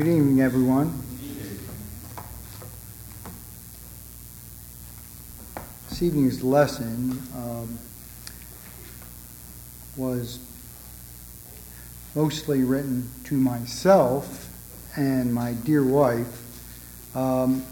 [0.00, 0.98] Good evening, everyone.
[5.90, 7.78] This evening's lesson um,
[9.98, 10.38] was
[12.14, 14.48] mostly written to myself
[14.96, 17.14] and my dear wife.
[17.14, 17.62] Um,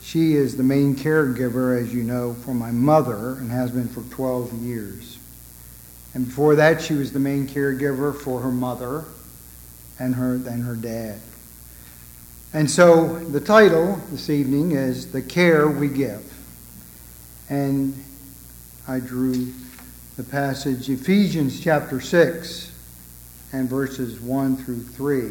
[0.00, 4.00] she is the main caregiver, as you know, for my mother and has been for
[4.14, 5.18] 12 years.
[6.14, 9.04] And before that, she was the main caregiver for her mother
[10.00, 11.20] and her, and her dad.
[12.52, 16.24] And so the title this evening is The Care We Give.
[17.48, 17.94] And
[18.88, 19.52] I drew
[20.16, 22.72] the passage Ephesians chapter 6
[23.52, 25.30] and verses 1 through 3.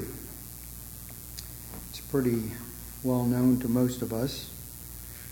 [1.89, 2.44] It's pretty
[3.03, 4.49] well known to most of us.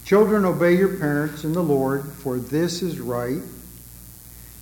[0.05, 3.41] Children, obey your parents in the Lord, for this is right.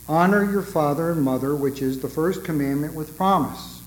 [0.08, 3.82] Honor your father and mother, which is the first commandment with promise,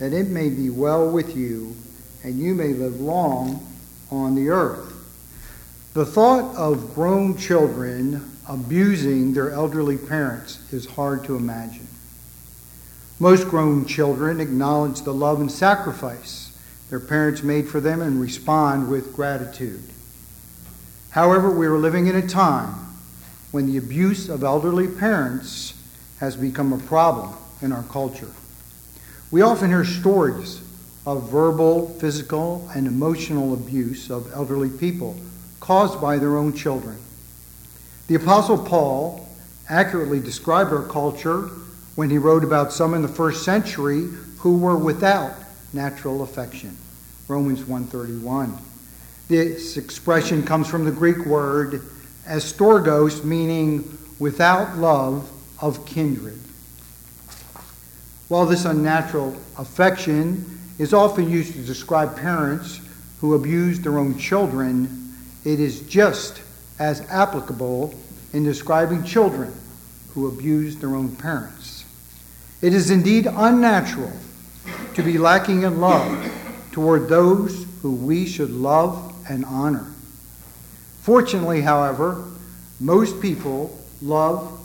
[0.00, 1.76] that it may be well with you
[2.24, 3.64] and you may live long
[4.10, 4.92] on the earth.
[5.92, 11.86] The thought of grown children abusing their elderly parents is hard to imagine.
[13.18, 16.56] Most grown children acknowledge the love and sacrifice
[16.88, 19.84] their parents made for them and respond with gratitude.
[21.10, 22.74] However, we are living in a time
[23.50, 25.74] when the abuse of elderly parents
[26.20, 28.30] has become a problem in our culture.
[29.30, 30.60] We often hear stories
[31.06, 35.16] of verbal, physical, and emotional abuse of elderly people
[35.60, 36.98] caused by their own children.
[38.08, 39.28] The Apostle Paul
[39.68, 41.50] accurately described our culture
[41.94, 44.08] when he wrote about some in the first century
[44.38, 45.34] who were without
[45.72, 46.76] natural affection.
[47.28, 48.58] Romans 131.
[49.28, 51.82] This expression comes from the Greek word
[52.26, 56.40] astorgos, meaning without love of kindred.
[58.30, 62.80] While this unnatural affection is often used to describe parents
[63.20, 66.40] who abuse their own children, it is just
[66.78, 67.92] as applicable
[68.32, 69.52] in describing children
[70.14, 71.84] who abuse their own parents.
[72.62, 74.12] It is indeed unnatural
[74.94, 76.32] to be lacking in love
[76.70, 79.86] toward those who we should love and honor.
[81.02, 82.24] Fortunately, however,
[82.78, 84.56] most people love,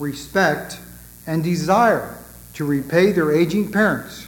[0.00, 0.80] respect,
[1.28, 2.18] and desire
[2.54, 4.26] to repay their aging parents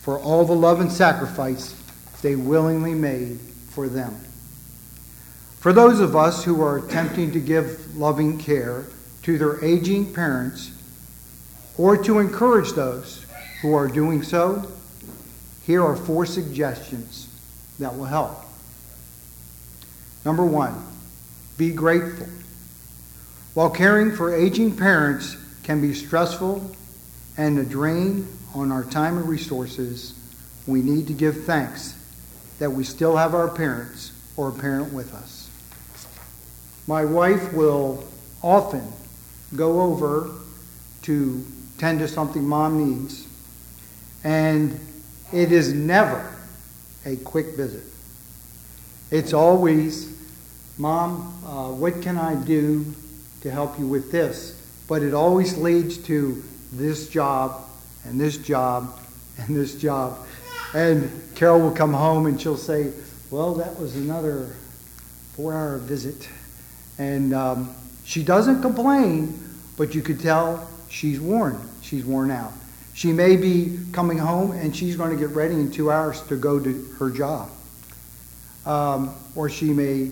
[0.00, 1.74] for all the love and sacrifice
[2.22, 3.38] they willingly made
[3.70, 4.16] for them.
[5.58, 8.84] For those of us who are attempting to give loving care
[9.22, 10.72] to their aging parents
[11.78, 13.24] or to encourage those
[13.60, 14.70] who are doing so,
[15.64, 17.28] here are four suggestions
[17.78, 18.44] that will help.
[20.24, 20.74] Number one,
[21.56, 22.26] be grateful.
[23.54, 26.74] While caring for aging parents can be stressful
[27.36, 30.14] and a drain on our time and resources,
[30.66, 31.94] we need to give thanks
[32.58, 35.50] that we still have our parents or a parent with us.
[36.86, 38.04] My wife will
[38.42, 38.92] often
[39.56, 40.30] go over
[41.02, 41.44] to
[41.78, 43.26] tend to something mom needs,
[44.24, 44.78] and
[45.32, 46.32] it is never
[47.04, 47.84] a quick visit.
[49.10, 50.16] It's always,
[50.78, 52.94] Mom, uh, what can I do
[53.42, 54.58] to help you with this?
[54.88, 56.42] But it always leads to
[56.72, 57.64] this job
[58.04, 58.98] and this job
[59.38, 60.18] and this job.
[60.74, 62.92] And Carol will come home and she'll say,
[63.30, 64.54] Well, that was another
[65.34, 66.28] four hour visit.
[66.98, 67.74] And um,
[68.04, 69.38] she doesn't complain,
[69.76, 71.58] but you could tell she's worn.
[71.82, 72.52] She's worn out.
[72.94, 76.36] She may be coming home and she's going to get ready in two hours to
[76.36, 77.50] go to her job.
[78.66, 80.10] Um, or she may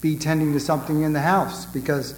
[0.00, 2.14] be tending to something in the house because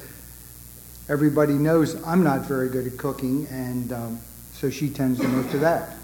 [1.08, 4.20] everybody knows I'm not very good at cooking and um,
[4.52, 5.96] so she tends to most of that.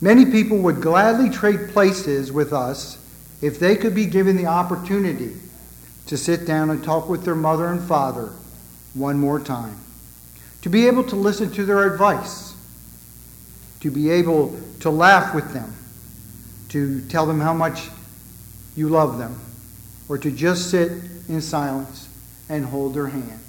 [0.00, 2.98] Many people would gladly trade places with us
[3.40, 5.34] if they could be given the opportunity
[6.06, 8.30] to sit down and talk with their mother and father
[8.94, 9.78] one more time,
[10.62, 12.54] to be able to listen to their advice,
[13.80, 15.74] to be able to laugh with them,
[16.68, 17.88] to tell them how much
[18.76, 19.38] you love them,
[20.08, 20.92] or to just sit
[21.28, 22.08] in silence
[22.48, 23.40] and hold their hand.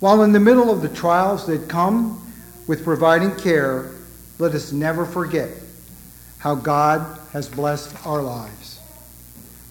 [0.00, 2.32] While in the middle of the trials that come
[2.66, 3.90] with providing care,
[4.38, 5.50] let us never forget
[6.38, 8.78] how God has blessed our lives.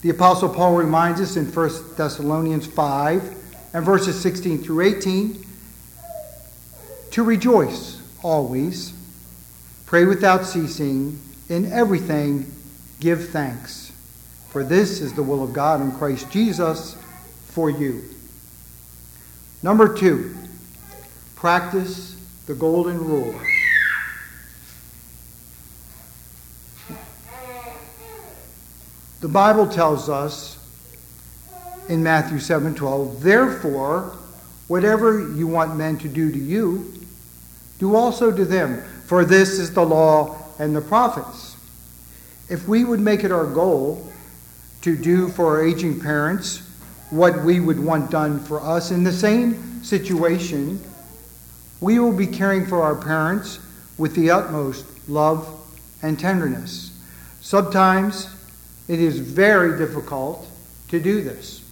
[0.02, 3.36] The Apostle Paul reminds us in 1 Thessalonians 5
[3.74, 5.44] and verses 16 through 18
[7.12, 8.92] to rejoice always,
[9.86, 12.52] pray without ceasing, in everything
[13.00, 13.92] give thanks.
[14.50, 16.96] For this is the will of God in Christ Jesus
[17.46, 18.04] for you.
[19.62, 20.36] Number two,
[21.34, 22.16] practice
[22.46, 23.34] the golden rule.
[29.20, 30.58] The Bible tells us
[31.88, 34.16] in Matthew 7 12, therefore,
[34.68, 36.92] whatever you want men to do to you,
[37.80, 41.56] do also to them, for this is the law and the prophets.
[42.48, 44.12] If we would make it our goal
[44.82, 46.62] to do for our aging parents
[47.10, 50.82] what we would want done for us in the same situation,
[51.80, 53.60] we will be caring for our parents
[53.96, 55.48] with the utmost love
[56.02, 56.92] and tenderness.
[57.40, 58.28] Sometimes
[58.88, 60.46] it is very difficult
[60.88, 61.62] to do this.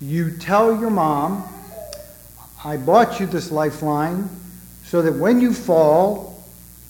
[0.00, 1.44] You tell your mom,
[2.64, 4.28] I bought you this lifeline
[4.84, 6.42] so that when you fall,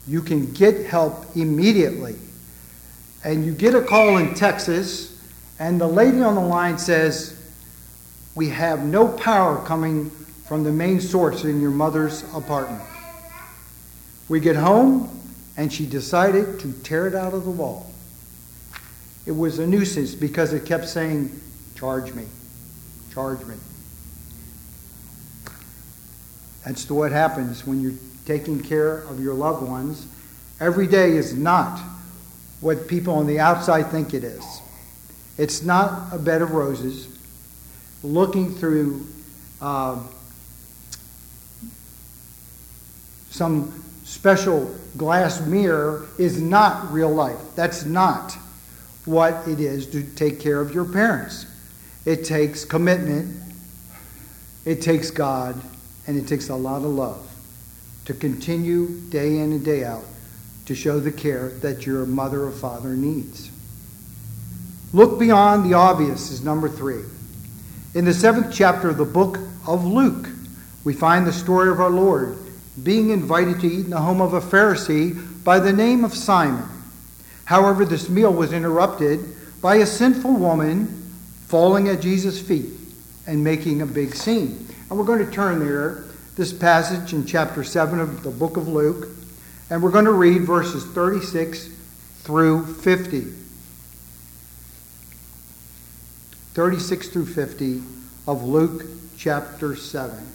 [0.07, 2.15] you can get help immediately.
[3.23, 5.17] And you get a call in Texas,
[5.59, 7.40] and the lady on the line says,
[8.35, 10.09] We have no power coming
[10.45, 12.81] from the main source in your mother's apartment.
[14.29, 15.09] We get home,
[15.57, 17.91] and she decided to tear it out of the wall.
[19.25, 21.39] It was a nuisance because it kept saying,
[21.75, 22.25] Charge me,
[23.13, 23.55] charge me.
[26.65, 30.05] That's what happens when you're taking care of your loved ones.
[30.59, 31.79] Every day is not
[32.59, 34.43] what people on the outside think it is.
[35.37, 37.07] It's not a bed of roses.
[38.03, 39.07] Looking through
[39.61, 40.01] uh,
[43.29, 47.39] some special glass mirror is not real life.
[47.55, 48.37] That's not
[49.05, 51.45] what it is to take care of your parents.
[52.05, 53.35] It takes commitment,
[54.65, 55.59] it takes God,
[56.07, 57.27] and it takes a lot of love
[58.05, 60.03] to continue day in and day out
[60.65, 63.51] to show the care that your mother or father needs.
[64.93, 67.03] Look beyond the obvious is number three.
[67.93, 70.29] In the seventh chapter of the book of Luke,
[70.85, 72.37] we find the story of our Lord
[72.81, 76.63] being invited to eat in the home of a Pharisee by the name of Simon.
[77.43, 80.87] However, this meal was interrupted by a sinful woman
[81.47, 82.69] falling at Jesus' feet
[83.27, 84.69] and making a big scene.
[84.89, 86.05] And we're going to turn there,
[86.37, 89.09] this passage in chapter 7 of the book of Luke,
[89.69, 91.67] and we're going to read verses 36
[92.23, 93.40] through 50.
[96.53, 97.81] 36 through 50
[98.27, 98.85] of Luke
[99.17, 100.27] chapter 7.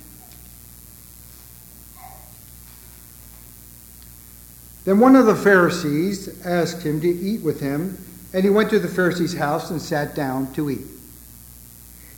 [4.85, 7.99] Then one of the Pharisees asked him to eat with him,
[8.33, 10.87] and he went to the Pharisee's house and sat down to eat.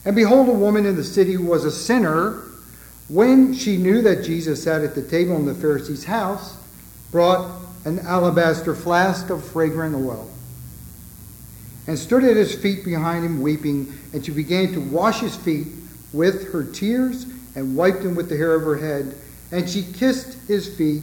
[0.04, 2.42] And behold, a woman in the city who was a sinner,
[3.08, 6.56] when she knew that Jesus sat at the table in the Pharisee's house,
[7.10, 10.30] brought an alabaster flask of fragrant oil,
[11.88, 13.98] and stood at his feet behind him, weeping.
[14.12, 15.68] And she began to wash his feet
[16.12, 17.24] with her tears
[17.56, 19.16] and wiped them with the hair of her head.
[19.50, 21.02] And she kissed his feet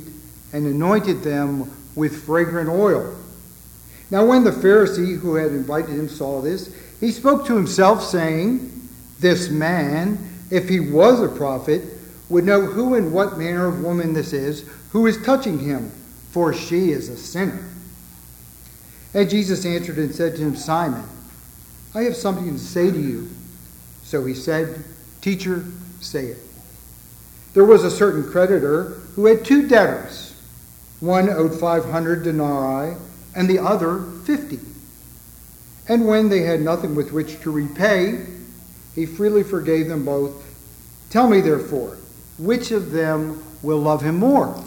[0.54, 3.16] and anointed them with fragrant oil.
[4.12, 8.72] Now, when the Pharisee who had invited him saw this, he spoke to himself, saying,
[9.20, 10.20] This man,
[10.52, 11.82] if he was a prophet,
[12.30, 15.92] would know who and what manner of woman this is who is touching him,
[16.30, 17.64] for she is a sinner.
[19.16, 21.04] And Jesus answered and said to him, Simon,
[21.96, 23.30] I have something to say to you.
[24.04, 24.84] So he said,
[25.22, 25.64] Teacher,
[26.02, 26.38] say it.
[27.54, 30.36] There was a certain creditor who had two debtors.
[31.00, 32.98] One owed 500 denarii,
[33.34, 34.60] and the other 50.
[35.88, 38.26] And when they had nothing with which to repay,
[38.96, 40.44] he freely forgave them both.
[41.10, 41.98] Tell me, therefore,
[42.38, 44.62] which of them will love him more?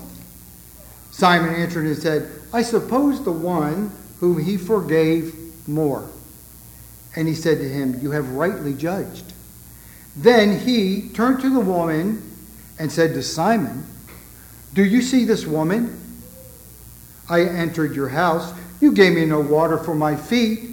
[1.11, 5.35] Simon answered and said, I suppose the one whom he forgave
[5.69, 6.09] more.
[7.17, 9.33] And he said to him, You have rightly judged.
[10.17, 12.23] Then he turned to the woman
[12.79, 13.85] and said to Simon,
[14.75, 16.01] Do you see this woman?
[17.29, 18.53] I entered your house.
[18.81, 20.71] You gave me no water for my feet,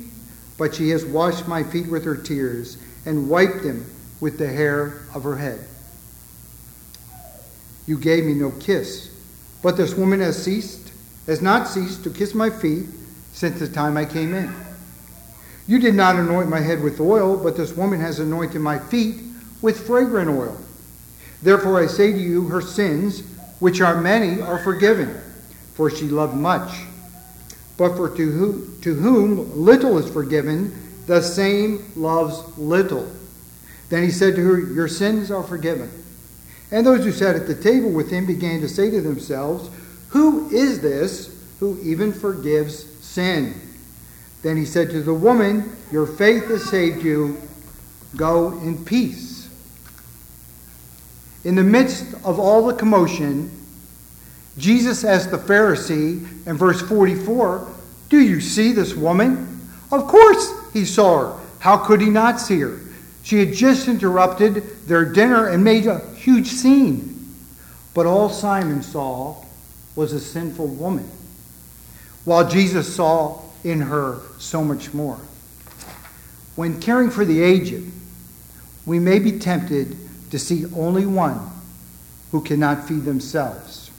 [0.58, 3.86] but she has washed my feet with her tears and wiped them
[4.20, 5.60] with the hair of her head.
[7.88, 9.12] You gave me no kiss,
[9.62, 10.92] but this woman has ceased,
[11.28, 12.86] has not ceased to kiss my feet
[13.36, 14.52] since the time I came in.
[15.68, 19.22] You did not anoint my head with oil, but this woman has anointed my feet
[19.62, 20.58] with fragrant oil.
[21.44, 23.22] Therefore I say to you, her sins,
[23.60, 25.22] which are many, are forgiven
[25.76, 26.74] for she loved much.
[27.78, 30.74] But for to, who, to whom little is forgiven,
[31.06, 33.12] the same loves little.
[33.90, 35.92] Then he said to her, Your sins are forgiven.
[36.72, 39.70] And those who sat at the table with him began to say to themselves,
[40.10, 42.86] Who is this who even forgives
[43.16, 43.60] sin?
[44.44, 47.42] Then he said to the woman, Your faith has saved you.
[48.16, 49.50] Go in peace.
[51.44, 53.52] In the midst of all the commotion,
[54.58, 57.68] Jesus asked the Pharisee in verse 44,
[58.10, 59.70] Do you see this woman?
[59.92, 61.40] Of course he saw her.
[61.60, 62.80] How could he not see her?
[63.24, 67.36] She had just interrupted their dinner and made a huge scene.
[67.94, 69.44] But all Simon saw
[69.96, 71.10] was a sinful woman,
[72.26, 75.20] while Jesus saw in her so much more.
[76.56, 77.92] When caring for the aged,
[78.86, 79.98] we may be tempted
[80.32, 81.40] to see only one
[82.32, 83.92] who cannot feed themselves,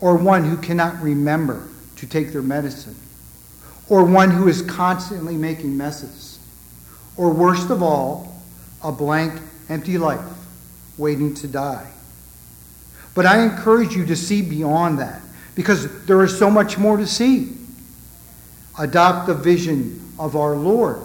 [0.00, 2.96] or one who cannot remember to take their medicine,
[3.88, 6.38] or one who is constantly making messes,
[7.16, 8.40] or worst of all,
[8.82, 10.20] a blank, empty life
[10.96, 11.86] waiting to die.
[13.14, 15.20] But I encourage you to see beyond that
[15.58, 17.52] because there is so much more to see.
[18.78, 21.02] Adopt the vision of our Lord.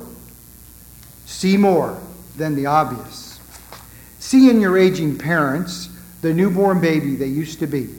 [1.25, 2.00] See more
[2.38, 3.39] than the obvious.
[4.19, 5.89] See in your aging parents
[6.22, 7.89] the newborn baby they used to be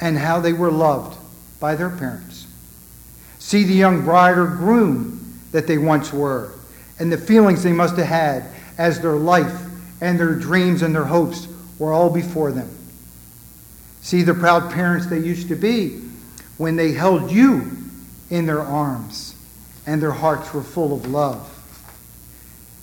[0.00, 1.18] and how they were loved
[1.60, 2.46] by their parents.
[3.38, 6.52] See the young bride or groom that they once were
[6.98, 8.44] and the feelings they must have had
[8.78, 9.60] as their life
[10.00, 12.77] and their dreams and their hopes were all before them.
[14.00, 16.00] See the proud parents they used to be
[16.56, 17.70] when they held you
[18.30, 19.34] in their arms
[19.86, 21.54] and their hearts were full of love.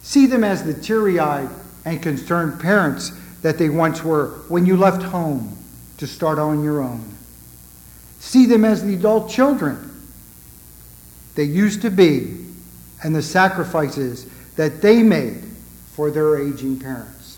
[0.01, 1.49] See them as the teary eyed
[1.85, 5.57] and concerned parents that they once were when you left home
[5.97, 7.03] to start on your own.
[8.19, 9.91] See them as the adult children
[11.35, 12.45] they used to be
[13.03, 15.43] and the sacrifices that they made
[15.93, 17.37] for their aging parents.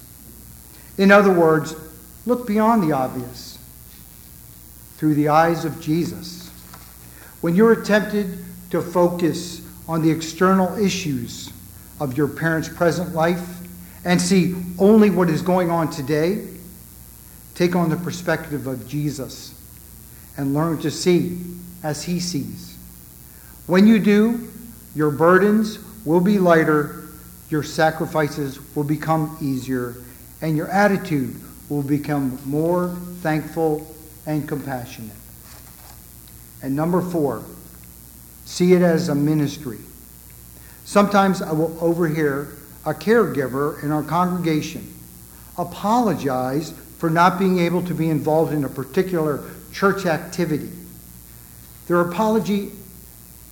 [0.97, 1.75] In other words,
[2.25, 3.46] look beyond the obvious
[4.97, 6.49] through the eyes of Jesus.
[7.41, 11.51] When you're tempted to focus on the external issues
[11.99, 13.59] of your parents' present life
[14.03, 16.47] and see only what is going on today,
[17.55, 19.53] take on the perspective of Jesus
[20.35, 21.39] and learn to see
[21.83, 22.75] as he sees.
[23.67, 24.51] When you do,
[24.95, 27.03] your burdens will be lighter,
[27.49, 29.95] your sacrifices will become easier,
[30.41, 31.35] and your attitude
[31.69, 33.93] will become more thankful
[34.27, 35.15] and compassionate.
[36.61, 37.43] And number four,
[38.45, 39.79] see it as a ministry.
[40.85, 42.49] Sometimes I will overhear
[42.85, 44.93] a caregiver in our congregation
[45.57, 49.43] apologize for not being able to be involved in a particular
[49.73, 50.69] church activity.
[51.87, 52.71] Their apology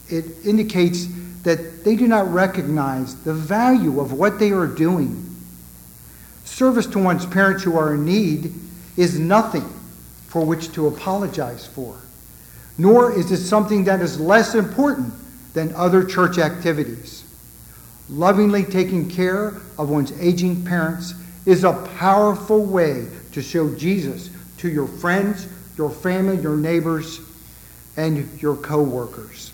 [0.07, 1.07] it indicates
[1.43, 5.35] that they do not recognize the value of what they are doing.
[6.43, 8.53] Service to one's parents who are in need
[8.97, 9.67] is nothing
[10.35, 11.95] for which to apologize for,
[12.77, 15.13] nor is it something that is less important
[15.53, 17.23] than other church activities.
[18.09, 21.13] Lovingly taking care of one's aging parents
[21.45, 27.21] is a powerful way to show Jesus to your friends, your family, your neighbors,
[27.95, 29.53] and your co workers.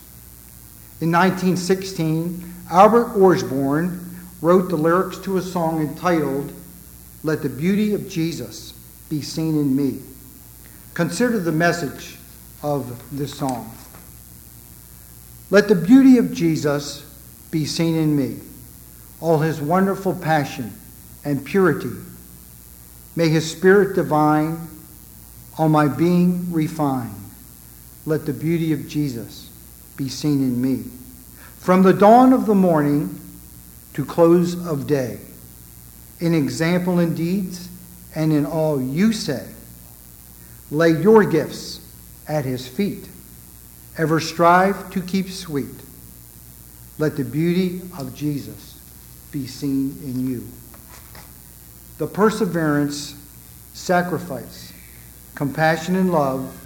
[1.00, 4.00] In 1916, Albert Orsborn
[4.40, 6.52] wrote the lyrics to a song entitled,
[7.22, 8.72] Let the Beauty of Jesus
[9.08, 10.00] Be Seen in Me.
[10.94, 12.18] Consider the message
[12.62, 13.74] of this song.
[15.50, 17.04] Let the beauty of Jesus
[17.50, 18.40] be seen in me,
[19.20, 20.72] all his wonderful passion
[21.24, 21.90] and purity.
[23.16, 24.68] May his spirit divine
[25.58, 27.14] all my being refine.
[28.06, 29.50] Let the beauty of Jesus
[29.96, 30.84] be seen in me.
[31.58, 33.20] From the dawn of the morning
[33.94, 35.18] to close of day,
[36.20, 37.68] in example in deeds
[38.14, 39.51] and in all you say,
[40.72, 41.80] lay your gifts
[42.26, 43.08] at his feet.
[43.98, 45.66] Ever strive to keep sweet.
[46.98, 48.80] Let the beauty of Jesus
[49.30, 50.48] be seen in you.
[51.98, 53.14] The perseverance,
[53.74, 54.72] sacrifice,
[55.34, 56.58] compassion, and love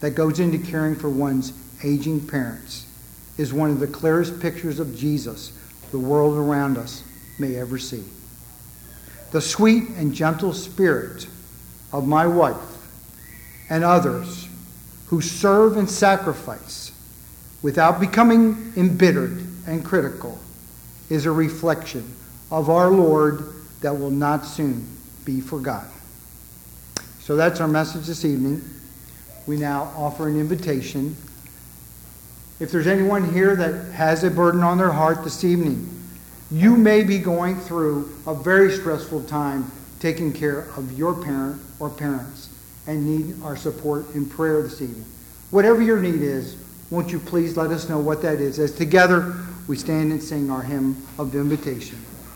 [0.00, 2.86] that goes into caring for one's aging parents
[3.38, 5.52] is one of the clearest pictures of Jesus
[5.92, 7.02] the world around us
[7.38, 8.04] may ever see.
[9.32, 11.26] The sweet and gentle spirit
[11.92, 12.69] of my wife
[13.70, 14.48] and others
[15.06, 16.92] who serve and sacrifice
[17.62, 20.38] without becoming embittered and critical
[21.08, 22.14] is a reflection
[22.50, 24.86] of our Lord that will not soon
[25.24, 25.90] be forgotten.
[27.20, 28.62] So that's our message this evening.
[29.46, 31.16] We now offer an invitation
[32.60, 35.88] if there's anyone here that has a burden on their heart this evening,
[36.50, 41.88] you may be going through a very stressful time taking care of your parent or
[41.88, 42.49] parents
[42.90, 45.04] and need our support in prayer this evening.
[45.50, 46.56] Whatever your need is,
[46.90, 49.32] won't you please let us know what that is as together
[49.68, 52.04] we stand and sing our hymn of invitation.